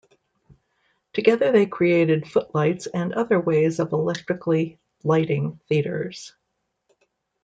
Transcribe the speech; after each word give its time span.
Together 1.13 1.51
they 1.51 1.67
created 1.67 2.27
footlights 2.27 2.87
and 2.87 3.13
other 3.13 3.39
ways 3.39 3.77
of 3.77 3.91
electrically 3.93 4.79
lighting 5.03 5.59
theaters. 5.69 6.33